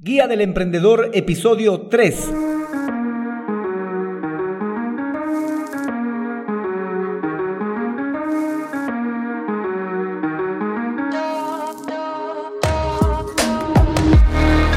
Guía 0.00 0.28
del 0.28 0.42
Emprendedor, 0.42 1.10
episodio 1.12 1.88
3. 1.90 2.30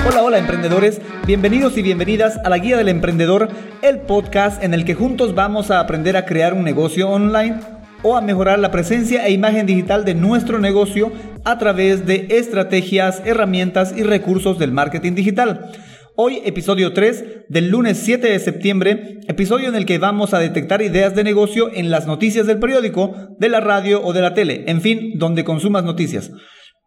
Hola, 0.08 0.24
hola 0.24 0.40
emprendedores, 0.40 1.00
bienvenidos 1.28 1.78
y 1.78 1.84
bienvenidas 1.84 2.40
a 2.44 2.50
la 2.50 2.58
Guía 2.58 2.78
del 2.78 2.90
Emprendedor, 2.90 3.50
el 3.84 4.00
podcast 4.00 4.64
en 4.64 4.74
el 4.74 4.86
que 4.86 4.96
juntos 4.96 5.36
vamos 5.36 5.70
a 5.70 5.80
aprender 5.80 6.18
a 6.18 6.26
crear 6.26 6.56
un 6.56 6.64
negocio 6.64 7.08
online 7.08 7.60
o 8.02 8.18
a 8.18 8.22
mejorar 8.22 8.58
la 8.58 8.72
presencia 8.72 9.28
e 9.28 9.32
imagen 9.32 9.68
digital 9.68 10.04
de 10.04 10.16
nuestro 10.16 10.58
negocio 10.58 11.12
a 11.44 11.58
través 11.58 12.06
de 12.06 12.28
estrategias, 12.30 13.22
herramientas 13.26 13.94
y 13.96 14.04
recursos 14.04 14.60
del 14.60 14.72
marketing 14.72 15.14
digital. 15.14 15.72
Hoy, 16.16 16.42
episodio 16.46 16.94
3 16.94 17.46
del 17.50 17.70
lunes 17.70 17.98
7 17.98 18.30
de 18.30 18.40
septiembre, 18.40 19.20
episodio 19.28 19.70
en 19.70 19.76
el 19.76 19.86
que 19.86 19.98
vamos 19.98 20.34
a 20.34 20.40
detectar 20.40 20.82
ideas 20.82 21.16
de 21.16 21.24
negocio 21.24 21.72
en 21.74 21.90
las 21.90 22.06
noticias 22.06 22.46
del 22.46 22.60
periódico, 22.60 23.14
de 23.40 23.50
la 23.50 23.60
radio 23.60 24.04
o 24.04 24.14
de 24.14 24.22
la 24.22 24.34
tele, 24.34 24.66
en 24.68 24.82
fin, 24.82 25.14
donde 25.16 25.44
consumas 25.44 25.84
noticias. 25.84 26.32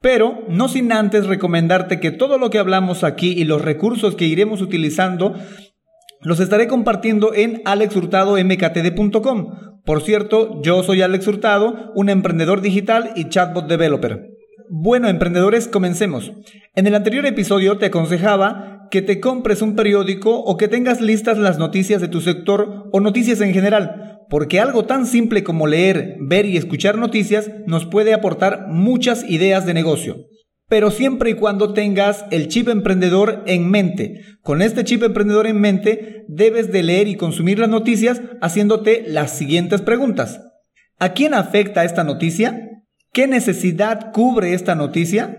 Pero 0.00 0.44
no 0.48 0.68
sin 0.68 0.92
antes 0.92 1.26
recomendarte 1.26 1.98
que 1.98 2.10
todo 2.10 2.36
lo 2.36 2.50
que 2.50 2.58
hablamos 2.58 3.02
aquí 3.02 3.32
y 3.32 3.44
los 3.44 3.62
recursos 3.62 4.14
que 4.14 4.26
iremos 4.26 4.60
utilizando 4.60 5.34
los 6.20 6.40
estaré 6.40 6.68
compartiendo 6.68 7.34
en 7.34 7.62
alexhurtadomktd.com. 7.64 9.82
Por 9.84 10.02
cierto, 10.02 10.62
yo 10.62 10.82
soy 10.82 11.02
Alex 11.02 11.26
Hurtado, 11.26 11.92
un 11.94 12.08
emprendedor 12.08 12.62
digital 12.62 13.10
y 13.16 13.28
chatbot 13.28 13.66
developer. 13.66 14.33
Bueno, 14.76 15.08
emprendedores, 15.08 15.68
comencemos. 15.68 16.32
En 16.74 16.88
el 16.88 16.96
anterior 16.96 17.24
episodio 17.26 17.78
te 17.78 17.86
aconsejaba 17.86 18.88
que 18.90 19.02
te 19.02 19.20
compres 19.20 19.62
un 19.62 19.76
periódico 19.76 20.36
o 20.40 20.56
que 20.56 20.66
tengas 20.66 21.00
listas 21.00 21.38
las 21.38 21.60
noticias 21.60 22.00
de 22.00 22.08
tu 22.08 22.20
sector 22.20 22.88
o 22.90 22.98
noticias 22.98 23.40
en 23.40 23.54
general, 23.54 24.18
porque 24.28 24.58
algo 24.58 24.84
tan 24.84 25.06
simple 25.06 25.44
como 25.44 25.68
leer, 25.68 26.16
ver 26.18 26.46
y 26.46 26.56
escuchar 26.56 26.98
noticias 26.98 27.52
nos 27.68 27.86
puede 27.86 28.14
aportar 28.14 28.66
muchas 28.66 29.22
ideas 29.30 29.64
de 29.64 29.74
negocio. 29.74 30.16
Pero 30.68 30.90
siempre 30.90 31.30
y 31.30 31.34
cuando 31.34 31.72
tengas 31.72 32.24
el 32.32 32.48
chip 32.48 32.68
emprendedor 32.68 33.44
en 33.46 33.70
mente. 33.70 34.22
Con 34.42 34.60
este 34.60 34.82
chip 34.82 35.04
emprendedor 35.04 35.46
en 35.46 35.60
mente, 35.60 36.24
debes 36.26 36.72
de 36.72 36.82
leer 36.82 37.06
y 37.06 37.14
consumir 37.14 37.60
las 37.60 37.68
noticias 37.68 38.22
haciéndote 38.42 39.04
las 39.06 39.38
siguientes 39.38 39.82
preguntas. 39.82 40.40
¿A 40.98 41.12
quién 41.12 41.32
afecta 41.32 41.84
esta 41.84 42.02
noticia? 42.02 42.73
¿Qué 43.14 43.28
necesidad 43.28 44.10
cubre 44.12 44.54
esta 44.54 44.74
noticia? 44.74 45.36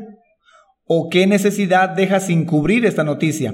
¿O 0.85 1.09
qué 1.09 1.27
necesidad 1.27 1.89
deja 1.89 2.21
sin 2.21 2.45
cubrir 2.45 2.85
esta 2.85 3.03
noticia? 3.03 3.53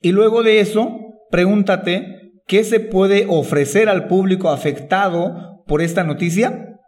Y 0.00 0.10
luego 0.10 0.42
de 0.42 0.58
eso, 0.58 0.98
pregúntate, 1.30 2.32
¿qué 2.48 2.64
se 2.64 2.80
puede 2.80 3.26
ofrecer 3.28 3.88
al 3.88 4.08
público 4.08 4.50
afectado 4.50 5.62
por 5.68 5.82
esta 5.82 6.02
noticia? 6.02 6.80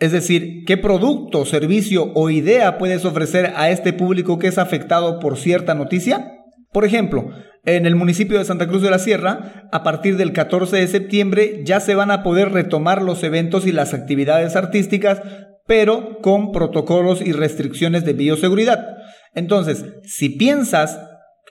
Es 0.00 0.12
decir, 0.12 0.64
¿qué 0.66 0.78
producto, 0.78 1.44
servicio 1.44 2.10
o 2.14 2.30
idea 2.30 2.78
puedes 2.78 3.04
ofrecer 3.04 3.52
a 3.54 3.68
este 3.68 3.92
público 3.92 4.38
que 4.38 4.46
es 4.46 4.56
afectado 4.56 5.18
por 5.18 5.36
cierta 5.36 5.74
noticia? 5.74 6.32
Por 6.72 6.86
ejemplo, 6.86 7.28
en 7.66 7.84
el 7.84 7.96
municipio 7.96 8.38
de 8.38 8.46
Santa 8.46 8.66
Cruz 8.66 8.80
de 8.80 8.90
la 8.90 8.98
Sierra, 8.98 9.68
a 9.72 9.82
partir 9.82 10.16
del 10.16 10.32
14 10.32 10.74
de 10.74 10.86
septiembre 10.86 11.60
ya 11.64 11.80
se 11.80 11.94
van 11.94 12.10
a 12.10 12.22
poder 12.22 12.52
retomar 12.52 13.02
los 13.02 13.22
eventos 13.22 13.66
y 13.66 13.72
las 13.72 13.92
actividades 13.92 14.56
artísticas 14.56 15.20
pero 15.66 16.18
con 16.20 16.52
protocolos 16.52 17.20
y 17.20 17.32
restricciones 17.32 18.04
de 18.04 18.12
bioseguridad. 18.12 18.96
Entonces, 19.34 19.84
si 20.04 20.30
piensas 20.30 20.98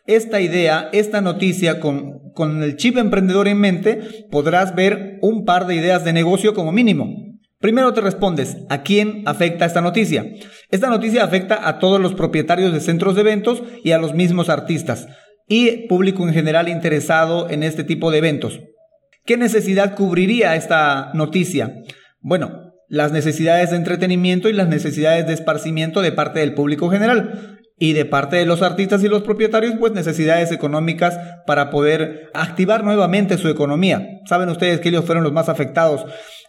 esta 0.08 0.42
idea, 0.42 0.90
esta 0.94 1.22
noticia 1.22 1.80
con, 1.80 2.32
con 2.34 2.64
el 2.64 2.78
chip 2.78 2.98
emprendedor 2.98 3.48
en 3.48 3.60
mente, 3.60 4.28
podrás 4.32 4.76
ver 4.76 5.18
un 5.22 5.46
par 5.46 5.68
de 5.68 5.76
ideas 5.76 6.04
de 6.04 6.14
negocio 6.14 6.54
como 6.54 6.72
mínimo. 6.72 7.08
Primero 7.60 7.94
te 7.94 8.02
respondes, 8.02 8.58
¿a 8.70 8.84
quién 8.84 9.24
afecta 9.26 9.66
esta 9.66 9.82
noticia? 9.82 10.26
Esta 10.70 10.90
noticia 10.90 11.24
afecta 11.24 11.68
a 11.68 11.80
todos 11.80 12.00
los 12.00 12.14
propietarios 12.14 12.74
de 12.74 12.80
centros 12.80 13.16
de 13.16 13.22
eventos 13.22 13.64
y 13.84 13.92
a 13.92 13.98
los 13.98 14.14
mismos 14.14 14.50
artistas 14.50 15.08
y 15.48 15.88
público 15.88 16.28
en 16.28 16.34
general 16.34 16.70
interesado 16.70 17.50
en 17.50 17.64
este 17.64 17.84
tipo 17.84 18.12
de 18.12 18.20
eventos. 18.20 18.60
¿Qué 19.26 19.38
necesidad 19.38 19.96
cubriría 19.96 20.56
esta 20.56 21.12
noticia? 21.14 21.74
Bueno, 22.20 22.65
las 22.96 23.12
necesidades 23.12 23.72
de 23.72 23.76
entretenimiento 23.76 24.48
y 24.48 24.54
las 24.54 24.70
necesidades 24.70 25.28
de 25.28 25.34
esparcimiento 25.34 26.02
de 26.02 26.14
parte 26.14 26.40
del 26.40 26.54
público 26.54 26.90
general. 26.90 27.60
Y 27.78 27.92
de 27.92 28.06
parte 28.06 28.38
de 28.38 28.46
los 28.46 28.62
artistas 28.62 29.04
y 29.04 29.10
los 29.10 29.22
propietarios, 29.22 29.76
pues 29.78 29.92
necesidades 29.92 30.54
económicas 30.54 31.20
para 31.46 31.70
poder 31.70 32.30
activar 32.34 32.86
nuevamente 32.86 33.38
su 33.38 33.50
economía. 33.50 34.22
Saben 34.30 34.48
ustedes 34.48 34.80
que 34.80 34.88
ellos 34.88 35.04
fueron 35.04 35.26
los 35.26 35.34
más 35.34 35.50
afectados 35.50 36.06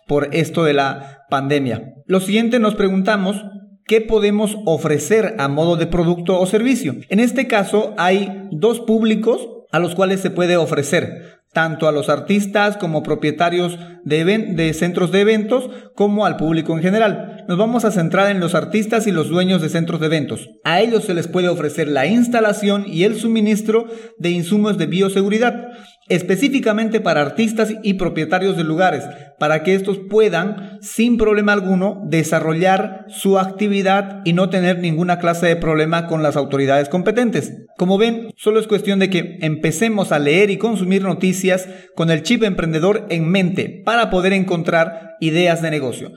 por 0.07 0.29
esto 0.37 0.63
de 0.63 0.75
la 0.75 1.25
pandemia. 1.31 1.83
Lo 2.07 2.21
siguiente 2.21 2.61
nos 2.61 2.77
preguntamos, 2.77 3.45
¿qué 3.85 4.01
podemos 4.01 4.57
ofrecer 4.67 5.35
a 5.39 5.49
modo 5.49 5.75
de 5.75 5.89
producto 5.89 6.39
o 6.39 6.47
servicio? 6.47 6.95
En 7.09 7.19
este 7.19 7.49
caso 7.49 7.93
hay 7.99 8.47
dos 8.53 8.79
públicos 8.79 9.49
a 9.73 9.81
los 9.81 9.97
cuales 9.97 10.21
se 10.21 10.31
puede 10.31 10.57
ofrecer 10.57 11.36
tanto 11.57 11.89
a 11.89 11.93
los 11.93 12.11
artistas 12.11 12.77
como 12.77 13.03
propietarios 13.03 13.79
de, 14.05 14.75
centros 14.75 15.11
de 15.11 15.23
eventos 15.23 15.71
como 15.95 16.27
al 16.27 16.37
público 16.37 16.75
en 16.75 16.83
general. 16.83 17.47
Nos 17.49 17.57
vamos 17.57 17.87
a 17.87 17.91
centrar 17.91 18.31
en 18.31 18.41
los 18.41 18.55
artistas 18.55 19.07
y 19.07 19.11
los 19.11 19.31
dueños 19.31 19.63
de 19.63 19.71
centros 19.71 20.01
de 20.01 20.07
eventos. 20.07 20.51
A 20.65 20.83
ellos 20.83 21.05
se 21.05 21.15
les 21.15 21.29
puede 21.29 21.49
ofrecer 21.49 21.89
la 21.89 22.05
instalación 22.05 22.85
y 22.87 23.05
el 23.05 23.17
suministro 23.17 23.87
de 24.19 24.33
insumos 24.33 24.77
de 24.77 24.85
bioseguridad 24.85 25.69
específicamente 26.09 27.01
para 27.01 27.21
artistas 27.21 27.75
y 27.83 27.95
propietarios 27.95 28.57
de 28.57 28.65
lugares, 28.65 29.05
para 29.39 29.63
que 29.63 29.75
estos 29.75 29.99
puedan, 29.99 30.79
sin 30.81 31.19
problema 31.19 31.53
alguno, 31.53 32.01
desarrollar 32.07 33.07
su 33.09 33.39
actividad 33.39 34.21
y 34.25 34.33
no 34.33 34.49
tener 34.49 34.79
ninguna 34.79 35.19
clase 35.19 35.47
de 35.47 35.57
problema 35.57 36.07
con 36.07 36.23
las 36.23 36.37
autoridades 36.37 36.89
competentes. 36.89 37.65
Como 37.77 37.99
ven, 37.99 38.31
solo 38.37 38.61
es 38.61 38.69
cuestión 38.69 38.99
de 38.99 39.11
que 39.11 39.39
empecemos 39.41 40.13
a 40.13 40.19
leer 40.19 40.51
y 40.51 40.59
consumir 40.59 41.03
noticias 41.03 41.46
con 41.95 42.11
el 42.11 42.23
chip 42.23 42.43
emprendedor 42.43 43.07
en 43.11 43.29
mente 43.29 43.83
para 43.85 44.11
poder 44.11 44.33
encontrar 44.33 45.17
ideas 45.21 45.63
de 45.63 45.71
negocio. 45.71 46.13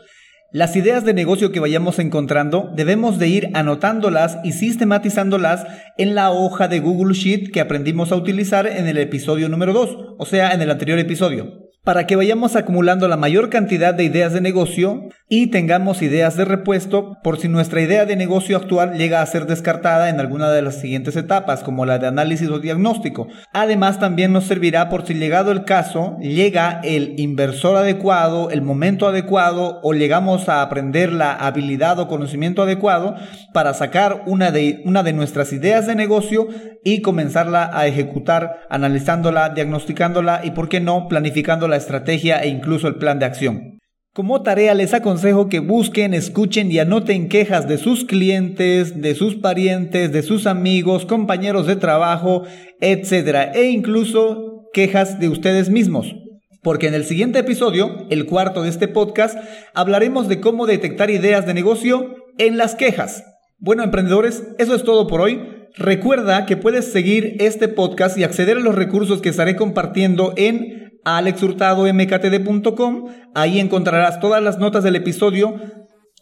Las 0.51 0.75
ideas 0.75 1.05
de 1.05 1.13
negocio 1.13 1.51
que 1.51 1.59
vayamos 1.59 1.99
encontrando 1.99 2.71
debemos 2.75 3.19
de 3.19 3.27
ir 3.27 3.49
anotándolas 3.53 4.39
y 4.43 4.53
sistematizándolas 4.53 5.67
en 5.97 6.15
la 6.15 6.31
hoja 6.31 6.67
de 6.67 6.79
Google 6.79 7.13
Sheet 7.13 7.51
que 7.51 7.61
aprendimos 7.61 8.11
a 8.11 8.15
utilizar 8.15 8.65
en 8.65 8.87
el 8.87 8.97
episodio 8.97 9.47
número 9.47 9.73
2, 9.73 10.15
o 10.17 10.25
sea, 10.25 10.51
en 10.53 10.61
el 10.61 10.71
anterior 10.71 10.97
episodio 10.97 11.69
para 11.83 12.05
que 12.05 12.15
vayamos 12.15 12.55
acumulando 12.55 13.07
la 13.07 13.17
mayor 13.17 13.49
cantidad 13.49 13.93
de 13.93 14.03
ideas 14.03 14.33
de 14.33 14.41
negocio 14.41 15.09
y 15.29 15.47
tengamos 15.47 16.01
ideas 16.01 16.35
de 16.35 16.43
repuesto 16.43 17.17
por 17.23 17.39
si 17.39 17.47
nuestra 17.47 17.81
idea 17.81 18.05
de 18.05 18.15
negocio 18.15 18.57
actual 18.57 18.97
llega 18.97 19.21
a 19.21 19.25
ser 19.27 19.45
descartada 19.45 20.09
en 20.09 20.19
alguna 20.19 20.49
de 20.49 20.63
las 20.63 20.81
siguientes 20.81 21.15
etapas, 21.15 21.63
como 21.63 21.85
la 21.85 21.99
de 21.99 22.07
análisis 22.07 22.49
o 22.49 22.59
diagnóstico. 22.59 23.27
Además, 23.53 23.99
también 23.99 24.33
nos 24.33 24.45
servirá 24.45 24.89
por 24.89 25.05
si 25.05 25.13
llegado 25.13 25.51
el 25.51 25.65
caso, 25.65 26.17
llega 26.19 26.81
el 26.83 27.13
inversor 27.19 27.77
adecuado, 27.77 28.49
el 28.49 28.63
momento 28.63 29.07
adecuado 29.07 29.79
o 29.83 29.93
llegamos 29.93 30.49
a 30.49 30.63
aprender 30.63 31.13
la 31.13 31.33
habilidad 31.33 31.99
o 31.99 32.07
conocimiento 32.07 32.63
adecuado 32.63 33.15
para 33.53 33.75
sacar 33.75 34.23
una 34.25 34.51
de, 34.51 34.81
una 34.85 35.03
de 35.03 35.13
nuestras 35.13 35.53
ideas 35.53 35.85
de 35.85 35.93
negocio 35.93 36.47
y 36.83 37.01
comenzarla 37.01 37.69
a 37.71 37.85
ejecutar 37.85 38.61
analizándola, 38.69 39.49
diagnosticándola 39.49 40.41
y, 40.43 40.51
por 40.51 40.69
qué 40.69 40.79
no, 40.79 41.07
planificándola 41.07 41.69
la 41.69 41.77
estrategia 41.77 42.41
e 42.41 42.47
incluso 42.47 42.87
el 42.87 42.95
plan 42.95 43.19
de 43.19 43.25
acción. 43.25 43.78
Como 44.19 44.41
tarea 44.41 44.73
les 44.73 44.93
aconsejo 44.93 45.47
que 45.47 45.59
busquen, 45.59 46.13
escuchen 46.13 46.69
y 46.73 46.79
anoten 46.79 47.29
quejas 47.29 47.69
de 47.69 47.77
sus 47.77 48.03
clientes, 48.03 49.01
de 49.01 49.15
sus 49.15 49.35
parientes, 49.35 50.11
de 50.11 50.23
sus 50.23 50.45
amigos, 50.45 51.05
compañeros 51.05 51.67
de 51.67 51.77
trabajo, 51.77 52.43
etc. 52.81 53.53
E 53.55 53.69
incluso 53.69 54.65
quejas 54.73 55.21
de 55.21 55.29
ustedes 55.29 55.69
mismos. 55.69 56.17
Porque 56.61 56.87
en 56.87 56.95
el 56.95 57.05
siguiente 57.05 57.39
episodio, 57.39 58.07
el 58.09 58.25
cuarto 58.25 58.63
de 58.63 58.67
este 58.67 58.89
podcast, 58.89 59.39
hablaremos 59.73 60.27
de 60.27 60.41
cómo 60.41 60.65
detectar 60.65 61.09
ideas 61.09 61.45
de 61.45 61.53
negocio 61.53 62.15
en 62.37 62.57
las 62.57 62.75
quejas. 62.75 63.23
Bueno, 63.57 63.83
emprendedores, 63.83 64.43
eso 64.57 64.75
es 64.75 64.83
todo 64.83 65.07
por 65.07 65.21
hoy. 65.21 65.39
Recuerda 65.77 66.45
que 66.45 66.57
puedes 66.57 66.91
seguir 66.91 67.37
este 67.39 67.69
podcast 67.69 68.17
y 68.17 68.25
acceder 68.25 68.57
a 68.57 68.61
los 68.61 68.75
recursos 68.75 69.21
que 69.21 69.29
estaré 69.29 69.55
compartiendo 69.55 70.33
en 70.35 70.78
alexhurtadomktd.com. 71.05 73.09
Ahí 73.35 73.59
encontrarás 73.59 74.19
todas 74.19 74.41
las 74.41 74.57
notas 74.59 74.83
del 74.83 74.95
episodio. 74.95 75.55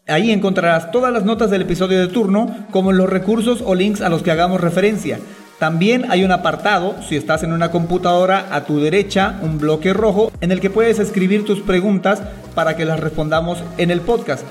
Ahí 0.06 0.30
encontrarás 0.30 0.90
todas 0.90 1.12
las 1.12 1.24
notas 1.24 1.50
del 1.50 1.62
episodio 1.62 2.00
de 2.00 2.08
turno, 2.08 2.66
como 2.70 2.92
los 2.92 3.10
recursos 3.10 3.62
o 3.64 3.74
links 3.74 4.00
a 4.00 4.08
los 4.08 4.22
que 4.22 4.30
hagamos 4.30 4.60
referencia. 4.60 5.18
También 5.58 6.10
hay 6.10 6.24
un 6.24 6.30
apartado, 6.30 6.94
si 7.02 7.16
estás 7.16 7.42
en 7.42 7.52
una 7.52 7.70
computadora, 7.70 8.46
a 8.52 8.64
tu 8.64 8.80
derecha, 8.80 9.38
un 9.42 9.58
bloque 9.58 9.92
rojo, 9.92 10.30
en 10.40 10.52
el 10.52 10.60
que 10.60 10.70
puedes 10.70 11.00
escribir 11.00 11.44
tus 11.44 11.60
preguntas 11.60 12.22
para 12.54 12.76
que 12.76 12.84
las 12.84 13.00
respondamos 13.00 13.62
en 13.76 13.90
el 13.90 14.00
podcast. 14.00 14.44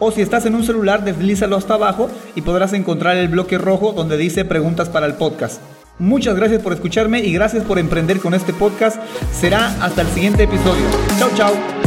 O 0.00 0.10
si 0.10 0.20
estás 0.20 0.46
en 0.46 0.56
un 0.56 0.64
celular, 0.64 1.04
deslízalo 1.04 1.56
hasta 1.56 1.74
abajo 1.74 2.10
y 2.34 2.42
podrás 2.42 2.72
encontrar 2.72 3.16
el 3.16 3.28
bloque 3.28 3.56
rojo 3.56 3.92
donde 3.92 4.16
dice 4.16 4.44
preguntas 4.44 4.88
para 4.88 5.06
el 5.06 5.14
podcast. 5.14 5.60
Muchas 5.98 6.36
gracias 6.36 6.62
por 6.62 6.72
escucharme 6.72 7.20
y 7.20 7.32
gracias 7.32 7.64
por 7.64 7.78
emprender 7.78 8.20
con 8.20 8.34
este 8.34 8.52
podcast. 8.52 9.00
Será 9.32 9.66
hasta 9.82 10.02
el 10.02 10.08
siguiente 10.08 10.44
episodio. 10.44 10.84
Chao, 11.18 11.30
chao. 11.34 11.77